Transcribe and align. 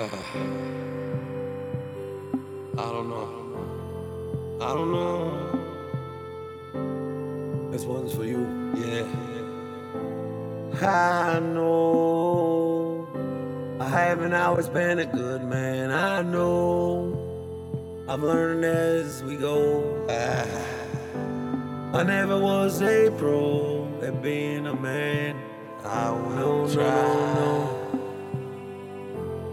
Uh-huh. 0.00 0.38
I 2.78 2.84
don't 2.90 3.10
know. 3.10 3.28
I 4.58 4.72
don't 4.72 4.92
know. 4.92 5.30
This 7.70 7.84
one's 7.84 8.14
for 8.14 8.24
you. 8.24 8.48
Yeah. 8.74 9.04
I 10.88 11.38
know 11.40 13.06
I 13.78 13.88
haven't 13.90 14.32
always 14.32 14.70
been 14.70 15.00
a 15.00 15.04
good 15.04 15.44
man. 15.44 15.90
I 15.90 16.22
know 16.22 17.12
I'm 18.08 18.24
learning 18.24 18.64
as 18.64 19.22
we 19.22 19.36
go. 19.36 20.06
Ah. 20.08 20.46
I 21.92 22.02
never 22.04 22.38
was 22.38 22.80
a 22.80 23.10
pro 23.18 23.86
at 24.00 24.22
being 24.22 24.66
a 24.66 24.74
man. 24.74 25.36
I 25.84 26.10
will 26.10 26.72
try. 26.72 27.59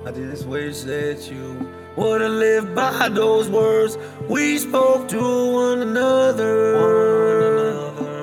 I 0.07 0.11
just 0.11 0.45
wish 0.45 0.83
that 0.83 1.29
you 1.29 1.69
would 1.97 2.21
have 2.21 2.32
lived 2.32 2.73
by 2.73 3.09
those 3.09 3.50
words 3.50 3.97
we 4.29 4.57
spoke 4.57 5.09
to 5.09 5.51
one 5.51 5.82
another. 5.82 6.75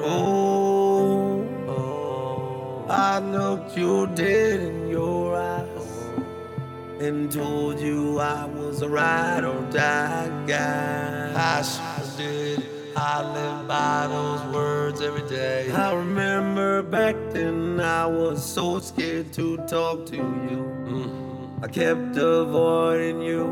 Oh, 0.02 1.46
Oh, 1.68 2.86
I 2.88 3.18
looked 3.18 3.76
you 3.76 4.06
dead 4.14 4.60
in 4.60 4.88
your 4.88 5.36
eyes 5.36 6.08
and 7.00 7.30
told 7.30 7.78
you 7.78 8.18
I 8.18 8.46
was 8.46 8.80
a 8.80 8.88
ride 8.88 9.44
or 9.44 9.60
die 9.70 10.30
guy. 10.46 11.34
I 11.36 11.60
sure 11.60 12.16
did. 12.16 12.64
I 12.96 13.30
live 13.30 13.68
by 13.68 14.06
those 14.06 14.54
words 14.54 15.02
every 15.02 15.28
day. 15.28 15.70
I 15.70 15.92
remember 15.92 16.82
back 16.82 17.14
then 17.32 17.78
I 17.78 18.06
was 18.06 18.42
so 18.42 18.78
scared 18.78 19.34
to 19.34 19.58
talk 19.66 20.06
to 20.06 20.16
you. 20.16 21.33
I 21.64 21.66
kept 21.66 22.14
avoiding 22.18 23.22
you. 23.22 23.46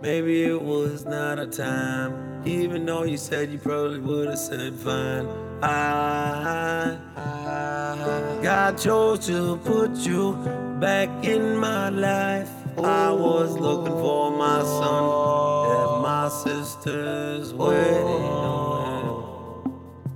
Maybe 0.00 0.44
it 0.44 0.62
was 0.62 1.04
not 1.04 1.38
a 1.38 1.46
time, 1.46 2.42
even 2.46 2.86
though 2.86 3.02
you 3.02 3.18
said 3.18 3.52
you 3.52 3.58
probably 3.58 4.00
would 4.00 4.28
have 4.30 4.38
said 4.38 4.72
fine. 4.76 5.26
I, 5.62 6.96
I, 7.14 8.38
God 8.42 8.78
chose 8.78 9.26
to 9.26 9.58
put 9.58 9.98
you 9.98 10.32
back 10.80 11.10
in 11.22 11.58
my 11.58 11.90
life. 11.90 12.48
I 12.78 13.10
was 13.10 13.52
looking 13.58 13.92
for 13.92 14.30
my 14.30 14.62
son 14.62 15.68
at 15.76 16.00
my 16.00 16.30
sister's 16.30 17.52
wedding. 17.52 18.24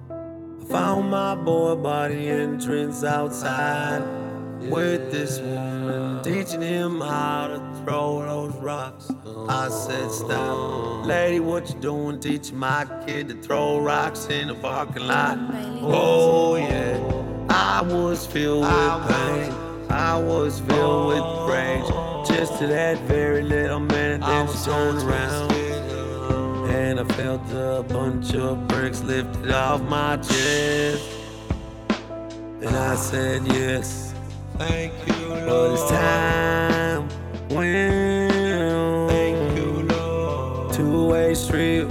I 0.08 0.64
found 0.70 1.10
my 1.10 1.34
boy 1.34 1.74
the 1.74 2.28
entrance 2.30 3.04
outside 3.04 4.25
with 4.70 5.10
this 5.12 5.38
woman, 5.38 6.22
teaching 6.22 6.60
him 6.62 7.00
how 7.00 7.48
to 7.48 7.82
throw 7.84 8.22
those 8.22 8.54
rocks. 8.56 9.10
I 9.48 9.68
said, 9.68 10.10
Stop, 10.10 11.06
lady, 11.06 11.40
what 11.40 11.68
you 11.68 11.80
doing? 11.80 12.20
Teaching 12.20 12.56
my 12.58 12.86
kid 13.06 13.28
to 13.28 13.34
throw 13.34 13.80
rocks 13.80 14.26
in 14.28 14.48
the 14.48 14.54
parking 14.54 15.06
lot. 15.06 15.38
Oh, 15.82 16.56
yeah, 16.56 16.98
I 17.48 17.82
was 17.82 18.26
filled 18.26 18.62
with 18.64 19.08
pain. 19.08 19.52
I 19.90 20.18
was 20.18 20.60
filled 20.60 21.06
with 21.08 21.50
rage. 21.50 21.86
Just 22.26 22.58
to 22.58 22.66
that 22.66 22.98
very 23.02 23.42
little 23.42 23.80
minute, 23.80 24.20
then 24.20 24.48
she 24.48 24.64
turned 24.64 25.02
around. 25.02 25.52
And 26.70 27.00
I 27.00 27.04
felt 27.14 27.42
a 27.52 27.84
bunch 27.88 28.34
of 28.34 28.66
bricks 28.68 29.02
lifted 29.02 29.50
off 29.52 29.80
my 29.82 30.16
chest. 30.16 31.02
And 32.60 32.74
I 32.74 32.96
said 32.96 33.46
yes, 33.46 34.12
Thank 34.58 34.92
you, 35.06 35.26
Lord. 35.28 35.46
but 35.46 35.72
it's 35.72 35.90
time. 35.90 37.08
Well, 37.50 39.08
Thank 39.08 39.56
you, 39.58 39.82
Lord. 39.94 40.72
two-way 40.72 41.34
street. 41.34 41.86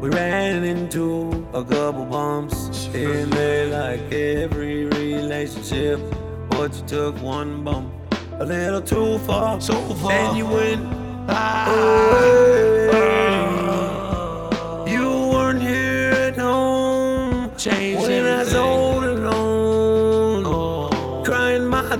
We 0.00 0.08
ran 0.10 0.62
into 0.64 1.46
a 1.52 1.64
couple 1.64 2.04
bumps 2.04 2.86
in 2.94 3.30
there, 3.30 3.66
like 3.66 4.12
every 4.12 4.84
relationship. 4.86 6.00
But 6.50 6.74
you 6.76 6.82
took 6.86 7.20
one 7.22 7.64
bump 7.64 7.92
a 8.38 8.44
little 8.44 8.80
too 8.80 9.18
far, 9.26 9.60
So 9.60 9.74
far. 9.94 10.12
and 10.12 10.36
you 10.38 10.46
went 10.46 10.86
Ah, 11.30 11.57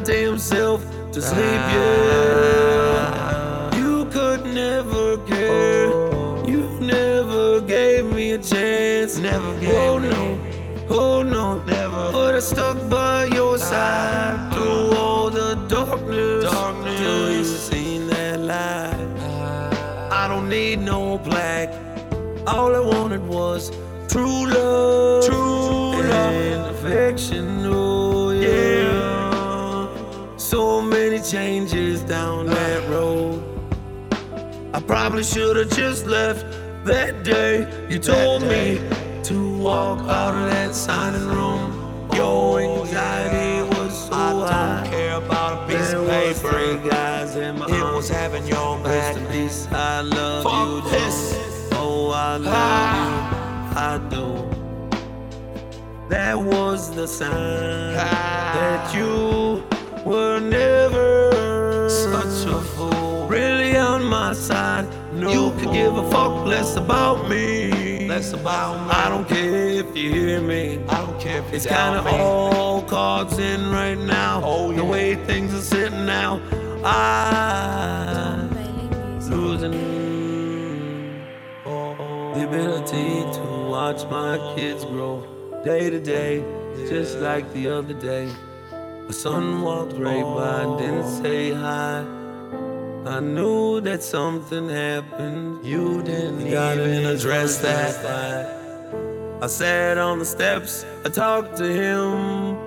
damn 0.08 0.38
self 0.38 0.80
to 1.12 1.20
sleep. 1.20 1.60
Ah. 1.60 1.74
Yeah, 3.72 3.78
you 3.78 4.06
could 4.06 4.42
never 4.46 5.18
care. 5.26 5.92
Oh. 5.92 6.46
You 6.48 6.62
never 6.80 7.60
gave 7.60 8.06
me 8.06 8.32
a 8.32 8.38
chance. 8.38 9.18
Never 9.18 9.52
gave 9.60 9.74
oh, 9.74 9.98
me. 9.98 10.08
no. 10.08 10.38
Oh 10.88 11.22
no, 11.22 11.62
Never. 11.64 12.10
But 12.10 12.36
I 12.36 12.38
stuck 12.38 12.88
by 12.88 13.26
your 13.26 13.56
ah. 13.56 13.70
side 13.70 14.54
through 14.54 14.96
all 14.96 15.28
the 15.28 15.56
darkness. 15.68 16.44
Darkness. 16.44 17.00
Till 17.00 17.30
you 17.30 17.44
seen 17.44 18.06
that 18.06 18.40
light. 18.40 19.08
Ah. 19.18 20.24
I 20.24 20.28
don't 20.28 20.48
need 20.48 20.78
no 20.78 21.18
black. 21.18 21.68
All 22.46 22.74
I 22.74 22.80
wanted 22.80 23.28
was 23.28 23.70
true 24.08 24.46
love. 24.46 25.26
True 25.26 26.00
love. 26.00 26.32
and 26.32 26.66
affection. 26.74 27.57
So 30.78 30.84
many 30.84 31.18
changes 31.20 32.02
down 32.04 32.46
that 32.46 32.88
road. 32.88 33.42
I 34.72 34.78
probably 34.78 35.24
should 35.24 35.56
have 35.56 35.70
just 35.76 36.06
left 36.06 36.46
that 36.84 37.24
day. 37.24 37.66
You 37.90 37.98
told 37.98 38.42
me 38.42 38.80
to 39.24 39.56
walk 39.58 39.98
out 40.08 40.36
of 40.36 40.48
that 40.52 40.76
signing 40.76 41.26
room. 41.26 42.08
Your 42.14 42.60
anxiety 42.60 43.68
was 43.74 44.06
so 44.06 44.14
I 44.14 44.52
high. 44.52 44.80
don't 44.82 44.90
care 44.92 45.16
about 45.16 45.64
a 45.64 45.66
piece 45.66 45.90
There 45.90 45.98
of 45.98 46.06
was 46.06 46.40
paper. 46.42 46.52
three 46.78 46.88
guys 46.88 47.34
in 47.34 47.58
my 47.58 47.66
It 47.66 47.94
was 47.96 48.08
having 48.08 48.46
your 48.46 48.78
Rest 48.78 48.84
back. 48.84 49.16
in 49.16 49.26
peace, 49.32 49.66
I 49.72 50.00
love 50.02 50.44
Fuck 50.44 50.84
you. 50.84 50.90
this. 50.92 51.68
Joe. 51.70 51.76
Oh, 51.80 52.10
I 52.12 52.36
love 52.36 52.54
ah. 52.54 53.72
you. 53.72 53.78
I 53.80 54.08
do. 54.14 54.28
That 56.08 56.38
was 56.38 56.94
the 56.94 57.08
sign 57.08 57.96
ah. 57.98 58.54
that 58.54 58.94
you 58.94 59.17
could 66.18 66.34
give 66.34 66.34
a 66.34 66.36
fuck 66.36 66.46
less 66.46 66.76
about 66.76 67.28
me. 67.28 68.08
Less 68.08 68.32
about 68.32 68.86
me. 68.86 68.92
I 68.92 69.08
don't 69.08 69.28
care 69.28 69.68
if 69.68 69.96
you 69.96 70.10
hear 70.10 70.40
me. 70.40 70.80
I 70.88 71.06
don't 71.06 71.20
care 71.20 71.38
if 71.40 71.46
It's 71.52 71.64
it's 71.64 71.66
kind 71.66 71.96
kind 71.96 72.08
of 72.08 72.20
all 72.20 72.82
cards 72.82 73.38
in 73.38 73.70
right 73.70 73.98
now. 73.98 74.42
Oh, 74.44 74.72
The 74.72 74.84
way 74.84 75.14
things 75.14 75.54
are 75.54 75.60
sitting 75.60 76.06
now, 76.06 76.40
I'm 76.84 78.50
losing 79.30 79.72
the 82.34 82.44
ability 82.46 83.20
to 83.38 83.68
watch 83.70 84.04
my 84.06 84.38
kids 84.56 84.84
grow 84.84 85.22
day 85.64 85.90
to 85.90 86.00
day, 86.00 86.44
just 86.88 87.18
like 87.18 87.52
the 87.52 87.68
other 87.68 87.94
day. 87.94 88.30
My 88.72 89.10
son 89.10 89.62
walked 89.62 89.94
right 89.94 90.22
by 90.22 90.62
and 90.62 90.78
didn't 90.78 91.22
say 91.22 91.52
hi. 91.52 92.17
I 93.08 93.20
knew 93.20 93.80
that 93.80 94.02
something 94.02 94.68
happened. 94.68 95.64
You 95.64 96.02
didn't 96.02 96.46
even 96.46 97.06
address 97.06 97.56
that. 97.58 98.04
I 99.42 99.46
sat 99.46 99.96
on 99.96 100.18
the 100.18 100.26
steps, 100.26 100.84
I 101.06 101.08
talked 101.08 101.56
to 101.56 101.64
him, 101.64 102.58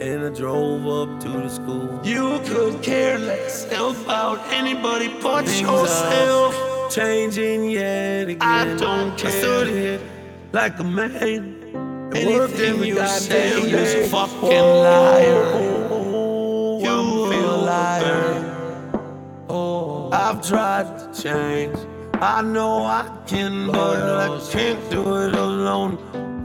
and 0.00 0.26
I 0.26 0.28
drove 0.30 0.86
up 0.86 1.20
to 1.24 1.28
the 1.28 1.48
school. 1.48 2.00
You 2.04 2.40
could 2.44 2.80
care 2.84 3.18
less 3.18 3.66
about 3.66 4.38
anybody 4.52 5.08
but 5.20 5.46
Things 5.46 5.60
yourself. 5.60 6.54
changing 6.94 7.70
yet 7.70 8.28
again. 8.28 8.42
I 8.42 8.76
don't 8.76 9.12
I 9.24 9.30
stood 9.30 9.66
care. 9.66 9.76
here 9.76 10.00
like 10.52 10.78
a 10.78 10.84
man. 10.84 11.72
worked 11.72 12.14
Anything 12.14 12.74
every 12.74 12.88
you 12.90 13.06
say 13.06 13.48
is 13.60 14.06
a 14.06 14.08
fucking 14.08 14.66
liar. 14.86 15.62
You 15.62 15.89
I've 20.30 20.46
tried 20.46 20.86
to 20.96 21.22
change. 21.22 21.76
I 22.22 22.40
know 22.40 22.84
I 22.84 23.02
can, 23.26 23.66
but 23.66 24.00
I 24.00 24.28
can't 24.52 24.88
do 24.88 25.16
it 25.26 25.34
alone. 25.34 25.98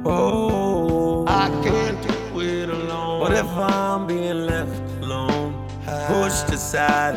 Oh, 0.03 1.23
I 1.27 1.49
can't 1.63 2.01
do 2.07 2.39
it 2.39 2.67
alone. 2.67 3.19
What 3.19 3.33
if 3.33 3.45
I'm 3.45 4.07
being 4.07 4.47
left 4.47 4.81
alone, 5.03 5.53
ah. 5.87 6.07
pushed 6.07 6.49
aside, 6.51 7.15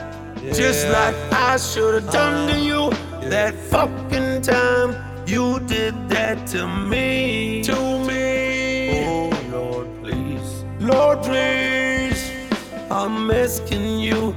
just 0.52 0.86
like 0.88 1.16
I 1.32 1.56
should 1.56 2.02
have 2.02 2.12
done 2.12 2.48
to 2.48 2.54
uh, 2.54 2.68
you 2.68 3.30
that 3.30 3.54
fucking 3.54 4.42
time 4.42 4.90
you 5.26 5.60
did 5.60 5.94
that 6.10 6.46
to 6.48 6.68
me? 6.68 7.62
to 7.62 7.76
me? 8.06 9.06
Oh 9.06 9.30
Lord, 9.50 9.88
please, 10.02 10.64
Lord, 10.80 11.22
please. 11.22 12.30
I'm 12.90 13.30
asking 13.30 14.00
you 14.00 14.36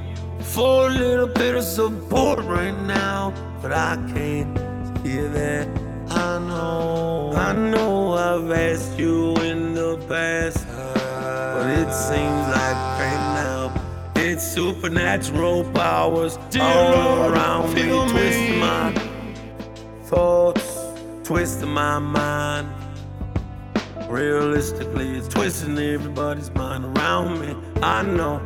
for 0.52 0.88
a 0.88 0.90
little 0.90 1.26
bit 1.26 1.54
of 1.54 1.64
support 1.64 2.38
right 2.40 2.78
now, 2.82 3.32
but 3.62 3.72
I 3.72 3.96
can't 4.12 4.56
hear 4.98 5.28
that. 5.28 5.66
I 6.10 6.38
know. 6.38 7.32
I 7.34 7.52
know 7.54 8.12
I've 8.12 8.50
asked 8.50 8.98
you 8.98 9.34
in 9.36 9.72
the 9.74 9.96
past, 10.08 10.66
but 10.68 11.66
it 11.70 11.90
seems 11.92 12.44
like 12.58 12.78
right 13.00 13.24
now 13.42 13.72
it's 14.16 14.46
supernatural 14.46 15.64
powers 15.72 16.36
Dear 16.50 16.62
all 16.62 16.90
Lord, 16.92 17.32
around 17.32 17.74
me, 17.74 17.84
me. 17.84 18.10
twisting 18.10 18.58
my 18.58 18.92
thoughts, 20.04 20.78
twisting 21.24 21.70
my 21.70 21.98
mind. 21.98 22.68
Realistically, 24.08 25.16
it's 25.16 25.28
twisting 25.28 25.78
everybody's 25.78 26.50
mind 26.50 26.84
around 26.98 27.40
me. 27.40 27.56
I 27.82 28.02
know, 28.02 28.42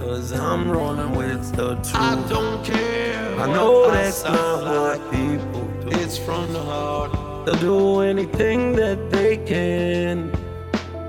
cause 0.00 0.32
I'm 0.32 0.70
rolling 0.70 1.14
with 1.14 1.54
the 1.54 1.74
truth. 1.74 1.94
I 1.94 2.14
don't 2.28 2.64
care. 2.64 3.38
I 3.38 3.46
know 3.46 3.90
that's 3.90 4.16
sound 4.16 4.64
not 4.64 4.74
like. 4.74 5.00
what 5.00 5.10
people 5.12 5.64
do. 5.82 5.88
It's 6.00 6.16
from 6.16 6.52
the 6.52 6.62
heart. 6.62 7.12
They'll 7.44 7.56
do 7.56 8.00
anything 8.00 8.72
that 8.76 9.10
they 9.10 9.36
can 9.36 10.32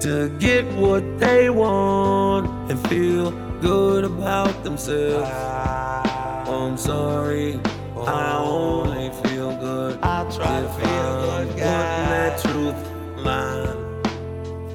to 0.02 0.30
get 0.40 0.66
what 0.76 1.04
they 1.20 1.50
want 1.50 2.72
and 2.72 2.78
feel 2.90 3.32
good 3.62 4.04
about 4.04 4.64
themselves. 4.64 5.30
Oh, 5.32 6.68
I'm 6.68 6.78
sorry, 6.78 7.60
I 7.96 8.38
only 8.38 9.10
feel 9.24 9.56
good. 9.58 10.00
I 10.02 10.24
try 10.36 10.62
to 10.62 10.70
feel 10.80 11.12
good, 11.26 11.50
guy. 11.58 12.10
that 12.16 12.42
truth 12.42 12.80
line. 13.26 13.78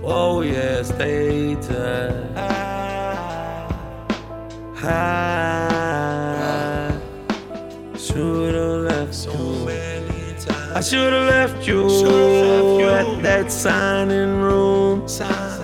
Oh 0.05 0.43
yeah, 0.43 0.83
stay 0.83 1.55
tight. 1.57 1.76
I 4.89 4.91
should've 7.99 8.83
left 8.91 9.15
So 9.15 9.31
you. 9.33 9.67
many 9.67 10.35
times. 10.45 10.73
I 10.75 10.81
should've 10.81 11.29
left 11.29 11.67
you 11.67 11.89
Should've 11.91 12.47
left 12.53 12.81
you. 12.81 12.89
at 12.89 13.23
that 13.23 13.51
signing 13.53 14.41
room. 14.41 15.07
Sign. 15.09 15.61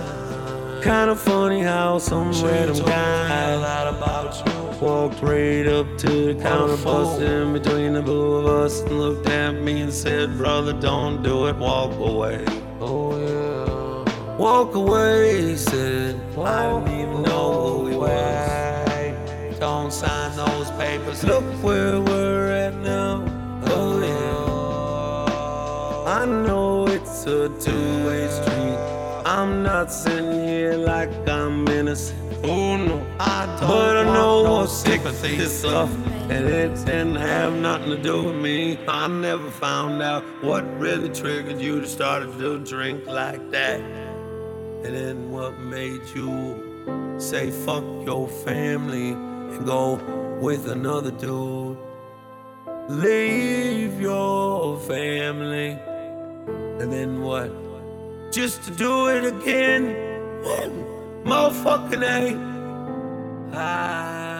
Kinda 0.81 1.15
funny 1.15 1.61
how 1.61 1.97
some 1.99 2.33
Should've 2.33 2.51
random 2.51 2.75
told 2.77 2.89
guy 2.89 3.89
about 3.97 4.33
you. 4.45 4.53
walked 4.85 5.21
right 5.21 5.65
up 5.67 5.87
to 5.99 6.33
the 6.33 6.41
counter, 6.41 6.75
busted 6.83 7.29
in 7.43 7.53
between 7.53 7.93
the 7.93 8.01
two 8.01 8.33
of 8.39 8.45
us, 8.47 8.81
and 8.81 8.99
looked 8.99 9.29
at 9.29 9.53
me 9.65 9.81
and 9.81 9.93
said, 9.93 10.37
"Brother, 10.37 10.73
don't 10.73 11.23
do 11.23 11.45
it. 11.47 11.55
Walk 11.55 11.91
away." 12.11 12.39
Oh 12.81 13.11
yeah. 13.17 14.37
Walk 14.37 14.75
away, 14.75 15.41
he 15.49 15.55
said. 15.55 16.15
I 16.37 16.67
didn't 16.67 16.99
even 17.01 17.21
know 17.21 17.32
papers. 21.13 21.23
Look 21.23 21.43
where 21.63 22.01
we're 22.01 22.51
at 22.51 22.75
now. 22.77 23.23
Oh 23.65 23.99
yeah. 24.01 26.11
I 26.11 26.25
know 26.25 26.87
it's 26.87 27.25
a 27.25 27.49
two-way 27.59 28.27
street. 28.29 28.77
I'm 29.25 29.63
not 29.63 29.91
sitting 29.91 30.47
here 30.47 30.75
like 30.75 31.09
I'm 31.27 31.67
innocent. 31.67 32.19
Oh 32.43 32.77
no. 32.77 33.05
I 33.19 33.45
don't 33.59 33.67
But 33.67 33.97
I 33.97 34.03
know 34.03 34.43
no 34.43 34.65
sympathy. 34.65 35.37
this 35.37 35.59
stuff, 35.59 35.91
and 36.29 36.45
it 36.45 36.75
didn't 36.85 37.15
have 37.15 37.53
nothing 37.53 37.89
to 37.91 37.97
do 37.97 38.23
with 38.23 38.35
me. 38.35 38.77
I 38.87 39.07
never 39.07 39.49
found 39.49 40.01
out 40.01 40.23
what 40.43 40.63
really 40.79 41.09
triggered 41.09 41.61
you 41.61 41.79
to 41.79 41.87
start 41.87 42.23
to 42.23 42.59
drink 42.59 43.05
like 43.07 43.49
that. 43.51 43.79
And 43.79 44.93
then 44.93 45.31
what 45.31 45.57
made 45.59 46.01
you 46.13 47.15
say 47.17 47.49
fuck 47.51 47.83
your 48.05 48.27
family 48.27 49.15
and 49.51 49.65
go 49.65 49.95
with 50.41 50.67
another 50.69 51.11
dude? 51.11 51.77
Leave 52.89 53.99
your 53.99 54.79
family. 54.79 55.77
And 56.79 56.91
then 56.91 57.21
what? 57.21 57.51
Just 58.31 58.63
to 58.63 58.71
do 58.71 59.07
it 59.07 59.25
again? 59.25 60.13
Motherfucking 61.23 62.03
A. 62.03 62.35
I 63.55 63.57
ah. 63.57 64.32